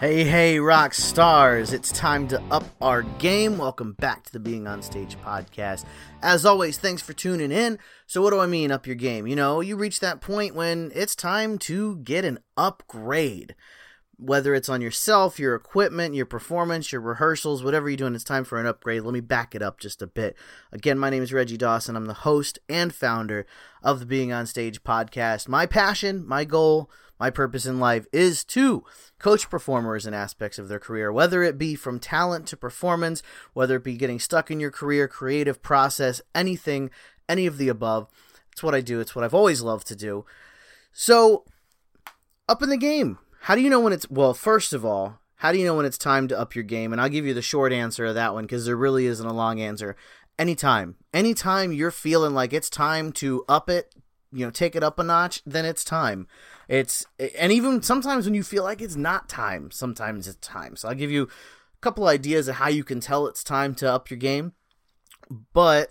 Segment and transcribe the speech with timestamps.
[0.00, 1.74] Hey, hey, rock stars!
[1.74, 3.58] It's time to up our game.
[3.58, 5.84] Welcome back to the Being on Stage podcast.
[6.22, 7.78] As always, thanks for tuning in.
[8.06, 9.26] So, what do I mean, up your game?
[9.26, 13.54] You know, you reach that point when it's time to get an upgrade.
[14.16, 18.44] Whether it's on yourself, your equipment, your performance, your rehearsals, whatever you're doing, it's time
[18.44, 19.02] for an upgrade.
[19.02, 20.34] Let me back it up just a bit.
[20.72, 21.94] Again, my name is Reggie Dawson.
[21.94, 23.44] I'm the host and founder
[23.82, 25.46] of the Being on Stage podcast.
[25.46, 28.82] My passion, my goal, my purpose in life is to
[29.18, 33.76] coach performers in aspects of their career, whether it be from talent to performance, whether
[33.76, 36.90] it be getting stuck in your career, creative process, anything,
[37.28, 38.08] any of the above.
[38.50, 38.98] It's what I do.
[38.98, 40.24] It's what I've always loved to do.
[40.92, 41.44] So,
[42.48, 43.18] up in the game.
[43.42, 45.86] How do you know when it's well, first of all, how do you know when
[45.86, 46.92] it's time to up your game?
[46.92, 49.32] And I'll give you the short answer of that one because there really isn't a
[49.32, 49.96] long answer.
[50.38, 50.96] Anytime.
[51.14, 53.94] Anytime you're feeling like it's time to up it,
[54.32, 56.26] you know, take it up a notch, then it's time.
[56.70, 57.04] It's
[57.36, 60.76] and even sometimes when you feel like it's not time, sometimes it's time.
[60.76, 63.92] So I'll give you a couple ideas of how you can tell it's time to
[63.92, 64.52] up your game.
[65.52, 65.90] But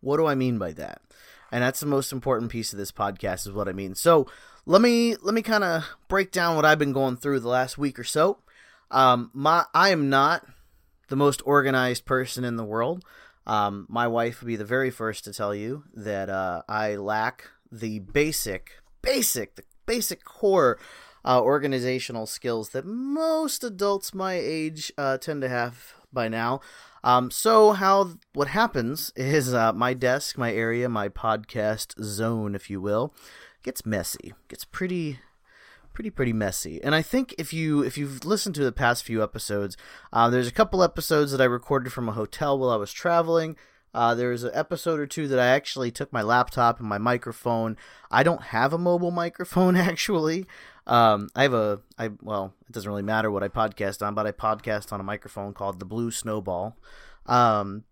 [0.00, 1.02] what do I mean by that?
[1.50, 3.96] And that's the most important piece of this podcast is what I mean.
[3.96, 4.28] So
[4.64, 7.76] let me let me kind of break down what I've been going through the last
[7.76, 8.38] week or so.
[8.92, 10.46] Um, my I am not
[11.08, 13.04] the most organized person in the world.
[13.44, 17.50] Um, my wife would be the very first to tell you that uh, I lack
[17.72, 18.70] the basic,
[19.04, 20.78] basic, the basic core
[21.24, 26.60] uh, organizational skills that most adults my age uh, tend to have by now.
[27.02, 32.70] Um, so how what happens is uh, my desk, my area, my podcast zone, if
[32.70, 33.14] you will,
[33.62, 34.32] gets messy.
[34.48, 35.18] Gets pretty
[35.92, 36.82] pretty pretty messy.
[36.82, 39.76] And I think if you if you've listened to the past few episodes,
[40.12, 43.56] uh, there's a couple episodes that I recorded from a hotel while I was traveling.
[43.94, 47.76] Uh, there's an episode or two that I actually took my laptop and my microphone.
[48.10, 50.46] I don't have a mobile microphone actually.
[50.86, 54.26] Um, I have a I well, it doesn't really matter what I podcast on, but
[54.26, 56.76] I podcast on a microphone called the Blue Snowball.
[57.26, 57.84] Um,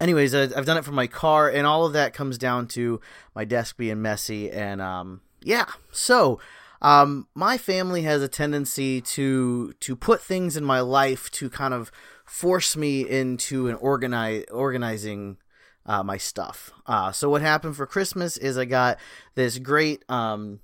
[0.00, 3.00] anyways, I, I've done it from my car, and all of that comes down to
[3.34, 5.66] my desk being messy, and um, yeah.
[5.92, 6.40] So,
[6.80, 11.74] um, my family has a tendency to to put things in my life to kind
[11.74, 11.90] of
[12.24, 15.38] force me into an organize organizing
[15.86, 16.70] uh, my stuff.
[16.86, 18.98] Uh, so what happened for Christmas is I got
[19.34, 20.60] this great um,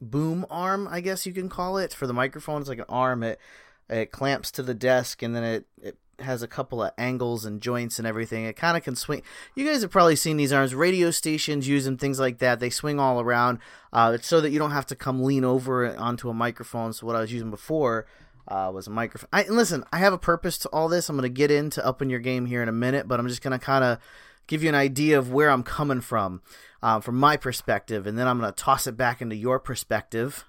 [0.00, 2.60] boom arm, I guess you can call it, for the microphone.
[2.60, 3.22] It's like an arm.
[3.22, 3.40] It
[3.88, 7.60] it clamps to the desk, and then it it has a couple of angles and
[7.60, 8.44] joints and everything.
[8.44, 9.22] It kind of can swing.
[9.54, 10.74] You guys have probably seen these arms.
[10.74, 12.60] Radio stations use them, things like that.
[12.60, 13.58] They swing all around.
[13.92, 16.92] Uh, it's so that you don't have to come lean over onto a microphone.
[16.92, 18.06] So what I was using before
[18.48, 19.28] uh, was a microphone.
[19.32, 21.08] I, and listen, I have a purpose to all this.
[21.08, 23.42] I'm going to get into upping your game here in a minute, but I'm just
[23.42, 23.98] going to kind of
[24.46, 26.42] give you an idea of where I'm coming from,
[26.82, 30.46] uh, from my perspective, and then I'm going to toss it back into your perspective.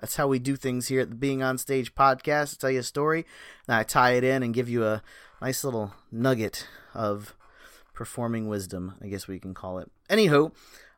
[0.00, 2.54] That's how we do things here at the Being on Stage podcast.
[2.54, 3.26] I tell you a story,
[3.68, 5.02] and I tie it in and give you a
[5.40, 7.34] nice little nugget of
[7.94, 9.90] performing wisdom, I guess we can call it.
[10.08, 10.52] Anywho,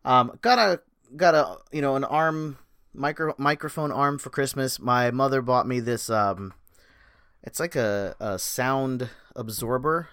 [0.05, 0.81] um, got a
[1.17, 2.59] got a you know an arm
[2.93, 4.79] micro microphone arm for Christmas.
[4.79, 6.09] My mother bought me this.
[6.09, 6.55] Um,
[7.43, 10.09] it's like a, a sound absorber,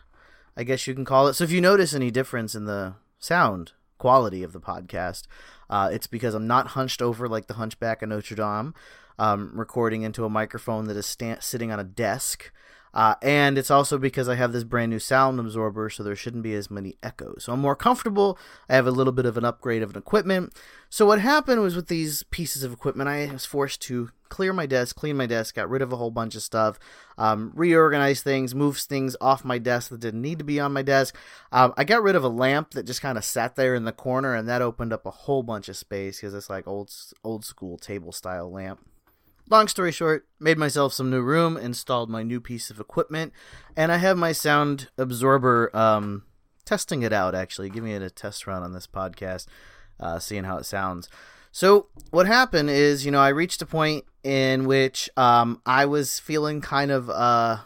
[0.58, 1.34] I guess you can call it.
[1.34, 3.72] So if you notice any difference in the sound
[4.02, 5.28] quality of the podcast,
[5.70, 8.74] uh, it's because I'm not hunched over like the Hunchback of Notre Dame,
[9.20, 12.52] um, recording into a microphone that is sta- sitting on a desk.
[12.94, 16.44] Uh, and it's also because I have this brand new sound absorber, so there shouldn't
[16.44, 17.44] be as many echoes.
[17.46, 18.38] So I'm more comfortable.
[18.70, 20.54] I have a little bit of an upgrade of an equipment.
[20.90, 24.66] So what happened was with these pieces of equipment, I was forced to clear my
[24.66, 26.80] desk, clean my desk, got rid of a whole bunch of stuff,
[27.18, 30.82] um, reorganize things, move things off my desk that didn't need to be on my
[30.82, 31.16] desk.
[31.52, 33.92] Um, I got rid of a lamp that just kind of sat there in the
[33.92, 37.46] corner, and that opened up a whole bunch of space because it's like old old
[37.46, 38.80] school table style lamp.
[39.52, 43.34] Long story short, made myself some new room, installed my new piece of equipment,
[43.76, 46.24] and I have my sound absorber um,
[46.64, 47.36] testing it out.
[47.36, 49.48] Actually, giving it a test run on this podcast,
[50.00, 51.10] uh, seeing how it sounds.
[51.52, 56.18] So what happened is, you know, I reached a point in which um, I was
[56.18, 57.58] feeling kind of uh,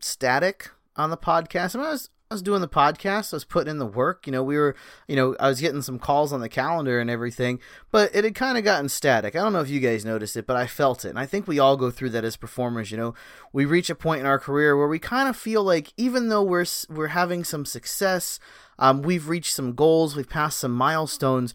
[0.00, 1.76] static on the podcast.
[1.76, 4.26] I, mean, I was I was doing the podcast, I was putting in the work.
[4.26, 4.74] You know, we were,
[5.06, 8.34] you know, I was getting some calls on the calendar and everything, but it had
[8.34, 9.36] kind of gotten static.
[9.36, 11.10] I don't know if you guys noticed it, but I felt it.
[11.10, 12.90] And I think we all go through that as performers.
[12.90, 13.14] You know,
[13.52, 16.42] we reach a point in our career where we kind of feel like even though
[16.42, 18.40] we're we're having some success,
[18.78, 21.52] um, we've reached some goals, we've passed some milestones,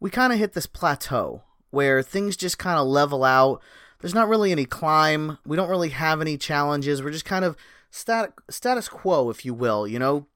[0.00, 3.62] we kind of hit this plateau where things just kind of level out.
[4.00, 5.38] There's not really any climb.
[5.46, 7.00] We don't really have any challenges.
[7.00, 7.56] We're just kind of
[7.90, 9.86] static status quo, if you will.
[9.86, 10.26] You know,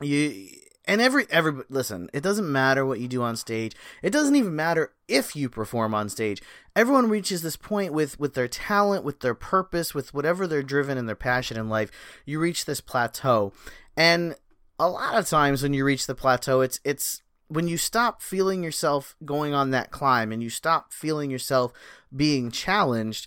[0.00, 0.48] you
[0.88, 2.08] and every every listen.
[2.12, 3.76] It doesn't matter what you do on stage.
[4.02, 6.42] It doesn't even matter if you perform on stage.
[6.74, 10.98] Everyone reaches this point with with their talent, with their purpose, with whatever they're driven
[10.98, 11.90] and their passion in life.
[12.24, 13.52] You reach this plateau,
[13.96, 14.34] and
[14.78, 18.62] a lot of times when you reach the plateau, it's it's when you stop feeling
[18.62, 21.72] yourself going on that climb and you stop feeling yourself
[22.14, 23.26] being challenged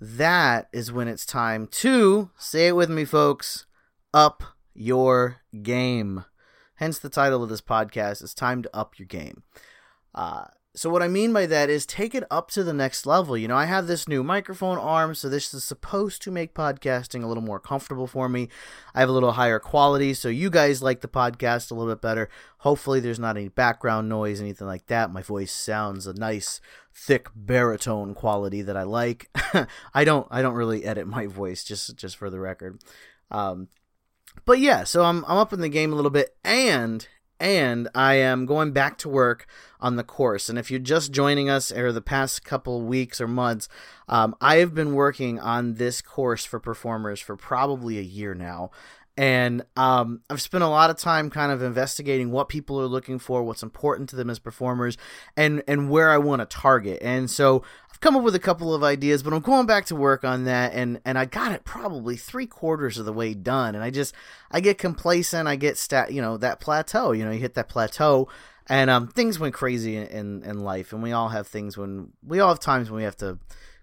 [0.00, 3.66] that is when it's time to say it with me, folks
[4.12, 4.42] up
[4.74, 6.24] your game.
[6.76, 8.22] Hence the title of this podcast.
[8.22, 9.42] It's time to up your game.
[10.14, 10.44] Uh,
[10.76, 13.34] so what I mean by that is take it up to the next level.
[13.34, 17.24] You know, I have this new microphone arm, so this is supposed to make podcasting
[17.24, 18.50] a little more comfortable for me.
[18.94, 22.02] I have a little higher quality, so you guys like the podcast a little bit
[22.02, 22.28] better.
[22.58, 25.10] Hopefully there's not any background noise, anything like that.
[25.10, 26.60] My voice sounds a nice
[26.94, 29.30] thick baritone quality that I like.
[29.94, 32.82] I don't I don't really edit my voice just just for the record.
[33.30, 33.68] Um
[34.44, 37.08] but yeah, so I'm I'm up in the game a little bit and
[37.38, 39.46] and I am going back to work
[39.80, 40.48] on the course.
[40.48, 43.68] And if you're just joining us or the past couple weeks or months,
[44.08, 48.70] um, I have been working on this course for performers for probably a year now.
[49.16, 53.18] And um, I've spent a lot of time kind of investigating what people are looking
[53.18, 54.98] for, what's important to them as performers,
[55.36, 56.98] and and where I want to target.
[57.00, 59.96] And so I've come up with a couple of ideas, but I'm going back to
[59.96, 63.74] work on that, and and I got it probably three quarters of the way done.
[63.74, 64.14] And I just
[64.50, 67.12] I get complacent, I get stat, you know, that plateau.
[67.12, 68.28] You know, you hit that plateau,
[68.66, 72.38] and um, things went crazy in in life, and we all have things when we
[72.38, 73.38] all have times when we have to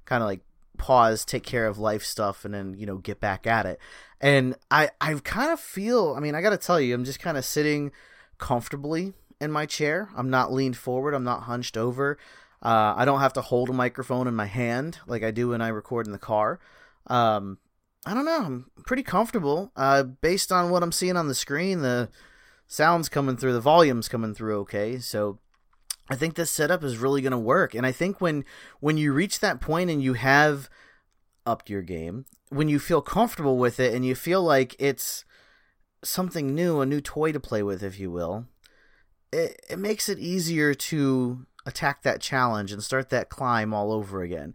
[0.05, 0.41] kind of like
[0.77, 3.79] pause, take care of life stuff, and then you know get back at it.
[4.21, 6.13] And I I kind of feel.
[6.15, 7.91] I mean, I got to tell you, I'm just kind of sitting
[8.37, 10.09] comfortably in my chair.
[10.15, 11.13] I'm not leaned forward.
[11.13, 12.17] I'm not hunched over.
[12.61, 15.61] Uh, I don't have to hold a microphone in my hand like I do when
[15.61, 16.59] I record in the car.
[17.07, 17.57] Um,
[18.05, 18.41] I don't know.
[18.41, 19.71] I'm pretty comfortable.
[19.75, 22.09] Uh, based on what I'm seeing on the screen, the
[22.67, 24.97] sounds coming through, the volume's coming through okay.
[24.99, 25.39] So
[26.09, 27.73] I think this setup is really going to work.
[27.73, 28.45] And I think when
[28.79, 30.69] when you reach that point and you have
[31.45, 35.25] upped your game, when you feel comfortable with it and you feel like it's
[36.03, 38.45] something new, a new toy to play with, if you will,
[39.31, 44.21] it, it makes it easier to attack that challenge and start that climb all over
[44.21, 44.53] again.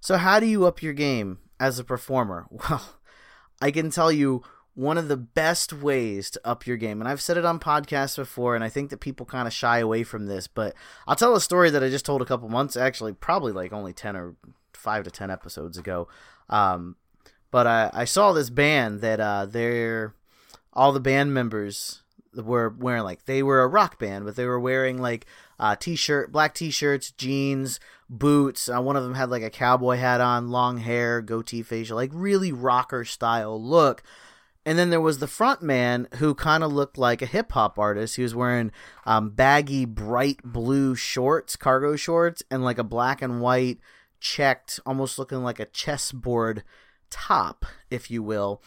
[0.00, 2.46] So, how do you up your game as a performer?
[2.68, 2.82] Well,
[3.60, 4.44] I can tell you
[4.78, 8.14] one of the best ways to up your game, and I've said it on podcasts
[8.14, 10.72] before, and I think that people kind of shy away from this, but
[11.04, 13.92] I'll tell a story that I just told a couple months, actually, probably like only
[13.92, 14.36] 10 or
[14.74, 16.06] 5 to 10 episodes ago.
[16.48, 16.94] Um,
[17.50, 20.14] but I, I saw this band that uh, they're
[20.72, 22.02] all the band members
[22.36, 25.26] were wearing like they were a rock band, but they were wearing like
[25.58, 28.68] uh, t-shirt, black t-shirts, jeans, boots.
[28.68, 32.10] Uh, one of them had like a cowboy hat on, long hair, goatee facial, like
[32.12, 34.04] really rocker style look.
[34.68, 37.78] And then there was the front man who kind of looked like a hip hop
[37.78, 38.16] artist.
[38.16, 38.70] He was wearing
[39.06, 43.78] um, baggy, bright blue shorts, cargo shorts, and like a black and white
[44.20, 46.64] checked, almost looking like a chessboard
[47.08, 48.62] top, if you will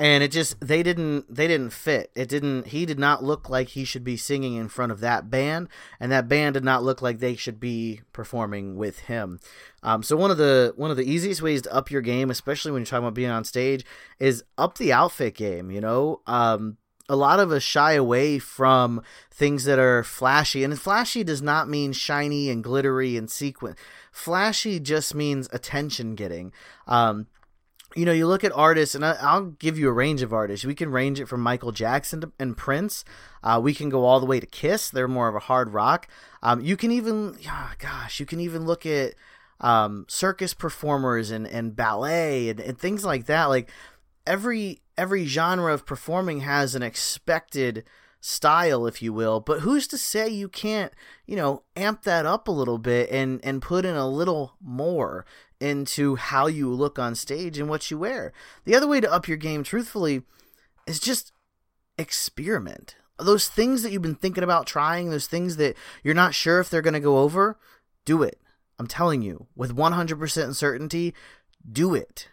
[0.00, 2.10] and it just they didn't they didn't fit.
[2.14, 5.30] It didn't he did not look like he should be singing in front of that
[5.30, 5.68] band
[6.00, 9.40] and that band did not look like they should be performing with him.
[9.82, 12.72] Um, so one of the one of the easiest ways to up your game especially
[12.72, 13.84] when you're talking about being on stage
[14.18, 16.22] is up the outfit game you know?
[16.26, 21.42] Um, a lot of us shy away from things that are flashy and flashy does
[21.42, 23.76] not mean shiny and glittery and sequin
[24.10, 26.52] flashy just means attention getting.
[26.86, 27.26] Um,
[27.94, 30.64] you know, you look at artists, and I, will give you a range of artists.
[30.64, 33.04] We can range it from Michael Jackson and Prince.
[33.42, 34.90] Uh, we can go all the way to Kiss.
[34.90, 36.08] They're more of a hard rock.
[36.42, 39.14] Um, you can even, oh gosh, you can even look at
[39.60, 43.46] um, circus performers and, and ballet and, and things like that.
[43.46, 43.70] Like
[44.26, 47.84] every every genre of performing has an expected
[48.20, 49.40] style, if you will.
[49.40, 50.92] But who's to say you can't,
[51.26, 55.24] you know, amp that up a little bit and and put in a little more
[55.60, 58.32] into how you look on stage and what you wear.
[58.64, 60.22] The other way to up your game, truthfully,
[60.86, 61.32] is just
[61.98, 62.96] experiment.
[63.18, 66.70] Those things that you've been thinking about trying, those things that you're not sure if
[66.70, 67.58] they're going to go over,
[68.04, 68.40] do it.
[68.78, 71.14] I'm telling you, with 100% certainty,
[71.70, 72.28] do it.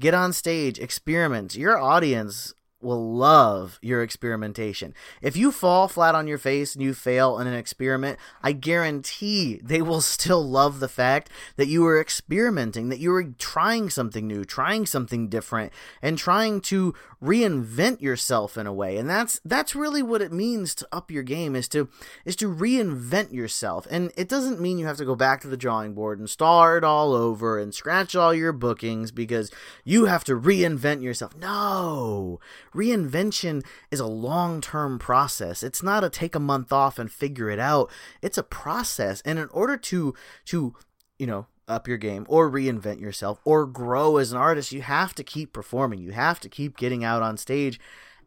[0.00, 1.54] Get on stage, experiment.
[1.54, 2.52] Your audience
[2.84, 4.94] will love your experimentation.
[5.22, 9.60] If you fall flat on your face and you fail in an experiment, I guarantee
[9.62, 14.26] they will still love the fact that you were experimenting, that you were trying something
[14.26, 15.72] new, trying something different,
[16.02, 18.98] and trying to reinvent yourself in a way.
[18.98, 21.88] And that's that's really what it means to up your game is to
[22.24, 23.86] is to reinvent yourself.
[23.90, 26.84] And it doesn't mean you have to go back to the drawing board and start
[26.84, 29.50] all over and scratch all your bookings because
[29.84, 31.36] you have to reinvent yourself.
[31.36, 32.40] No
[32.74, 35.62] reinvention is a long term process.
[35.62, 37.90] It's not a take a month off and figure it out.
[38.22, 39.20] It's a process.
[39.22, 40.14] And in order to
[40.46, 40.74] to
[41.18, 45.14] you know up your game or reinvent yourself or grow as an artist, you have
[45.14, 46.00] to keep performing.
[46.00, 47.80] You have to keep getting out on stage.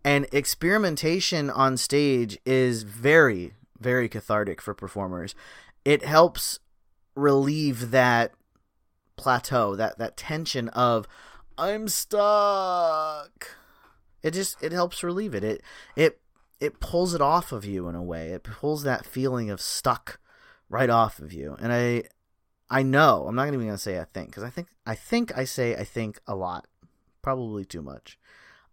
[0.04, 5.36] And experimentation on stage is very, very cathartic for performers.
[5.84, 6.60] It helps
[7.16, 8.34] relieve that
[9.18, 11.08] plateau, that that tension of
[11.58, 13.56] I'm stuck
[14.28, 15.44] it just it helps relieve it.
[15.44, 15.62] It
[15.96, 16.20] it
[16.60, 18.32] it pulls it off of you in a way.
[18.32, 20.20] It pulls that feeling of stuck
[20.70, 21.56] right off of you.
[21.60, 22.04] And I
[22.70, 25.46] I know I'm not even gonna say I think because I think I think I
[25.46, 26.68] say I think a lot,
[27.22, 28.20] probably too much.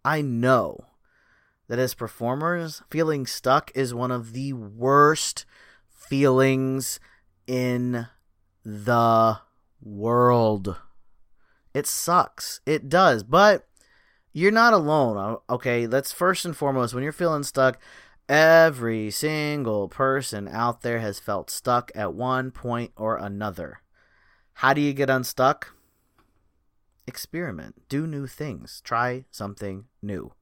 [0.04, 0.86] I know
[1.68, 5.46] that as performers, feeling stuck is one of the worst
[5.88, 6.98] feelings
[7.46, 8.08] in
[8.64, 9.38] the
[9.80, 10.76] world.
[11.72, 12.60] It sucks.
[12.66, 13.22] It does.
[13.22, 13.66] But
[14.34, 15.38] you're not alone.
[15.48, 17.78] Okay, let's first and foremost, when you're feeling stuck,
[18.28, 23.80] every single person out there has felt stuck at one point or another.
[24.54, 25.74] How do you get unstuck?
[27.06, 30.32] Experiment, do new things, try something new.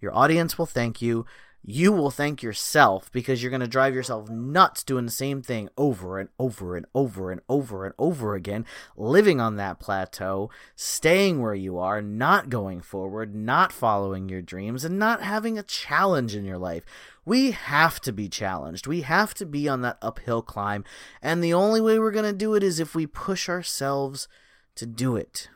[0.00, 1.24] Your audience will thank you
[1.66, 5.70] you will thank yourself because you're going to drive yourself nuts doing the same thing
[5.78, 8.66] over and over and over and over and over again,
[8.98, 14.84] living on that plateau, staying where you are, not going forward, not following your dreams,
[14.84, 16.84] and not having a challenge in your life.
[17.24, 18.86] We have to be challenged.
[18.86, 20.84] We have to be on that uphill climb.
[21.22, 24.28] And the only way we're going to do it is if we push ourselves
[24.74, 25.48] to do it.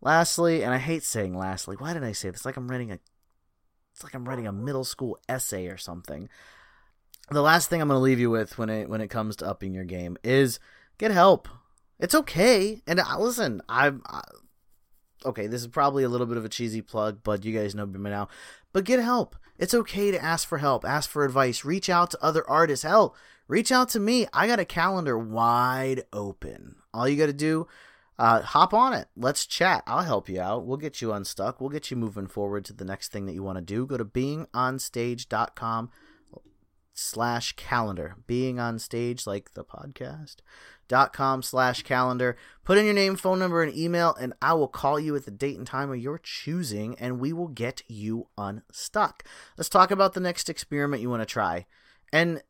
[0.00, 2.44] Lastly, and I hate saying lastly, why did I say this?
[2.44, 3.00] Like I'm writing a
[3.94, 6.28] it's like I'm writing a middle school essay or something.
[7.30, 9.46] The last thing I'm going to leave you with when it when it comes to
[9.46, 10.58] upping your game is
[10.98, 11.48] get help.
[12.00, 12.82] It's okay.
[12.88, 14.22] And uh, listen, I'm I,
[15.24, 15.46] okay.
[15.46, 18.10] This is probably a little bit of a cheesy plug, but you guys know me
[18.10, 18.28] now.
[18.72, 19.36] But get help.
[19.58, 22.82] It's okay to ask for help, ask for advice, reach out to other artists.
[22.82, 23.14] Hell,
[23.46, 24.26] reach out to me.
[24.32, 26.74] I got a calendar wide open.
[26.92, 27.68] All you got to do
[28.18, 29.08] uh, hop on it.
[29.16, 29.82] Let's chat.
[29.86, 30.66] I'll help you out.
[30.66, 31.60] We'll get you unstuck.
[31.60, 33.86] We'll get you moving forward to the next thing that you want to do.
[33.86, 35.90] Go to beingonstage.com
[36.92, 38.16] slash calendar.
[38.26, 40.36] Being on stage like the podcast.
[40.86, 42.36] dot com slash calendar.
[42.62, 45.30] Put in your name, phone number, and email, and I will call you at the
[45.30, 49.24] date and time of your choosing, and we will get you unstuck.
[49.56, 51.66] Let's talk about the next experiment you want to try.
[52.12, 52.42] And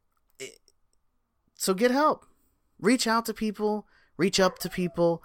[1.54, 2.26] so get help.
[2.78, 3.87] Reach out to people,
[4.18, 5.23] reach up to people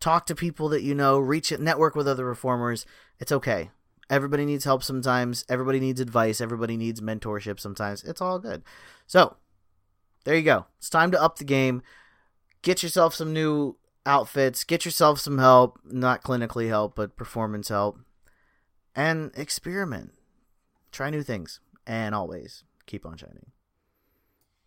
[0.00, 2.86] talk to people that you know, reach it, network with other reformers.
[3.18, 3.70] It's okay.
[4.08, 5.44] Everybody needs help sometimes.
[5.48, 6.40] Everybody needs advice.
[6.40, 8.02] Everybody needs mentorship sometimes.
[8.02, 8.62] It's all good.
[9.06, 9.36] So,
[10.24, 10.66] there you go.
[10.78, 11.82] It's time to up the game.
[12.62, 14.64] Get yourself some new outfits.
[14.64, 15.78] Get yourself some help.
[15.84, 18.00] Not clinically help, but performance help.
[18.96, 20.12] And experiment.
[20.90, 21.60] Try new things.
[21.86, 23.52] And always keep on shining.